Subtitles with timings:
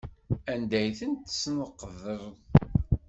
[0.53, 2.23] Anda ay ten-tesneqdeḍ?